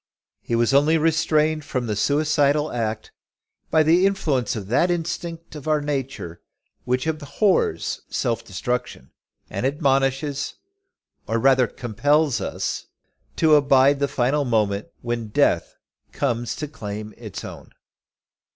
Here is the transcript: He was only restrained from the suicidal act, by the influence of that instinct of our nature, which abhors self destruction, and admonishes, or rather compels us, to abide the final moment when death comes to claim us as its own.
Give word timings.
He 0.41 0.55
was 0.55 0.73
only 0.73 0.97
restrained 0.97 1.63
from 1.63 1.85
the 1.85 1.95
suicidal 1.95 2.71
act, 2.71 3.11
by 3.69 3.83
the 3.83 4.07
influence 4.07 4.55
of 4.55 4.65
that 4.65 4.89
instinct 4.89 5.53
of 5.55 5.67
our 5.67 5.79
nature, 5.79 6.41
which 6.85 7.05
abhors 7.05 8.01
self 8.09 8.43
destruction, 8.43 9.11
and 9.47 9.63
admonishes, 9.63 10.55
or 11.27 11.37
rather 11.37 11.67
compels 11.67 12.41
us, 12.41 12.87
to 13.35 13.53
abide 13.53 13.99
the 13.99 14.07
final 14.07 14.43
moment 14.43 14.87
when 15.03 15.27
death 15.27 15.75
comes 16.11 16.55
to 16.55 16.67
claim 16.67 17.09
us 17.09 17.13
as 17.19 17.23
its 17.27 17.45
own. 17.45 17.69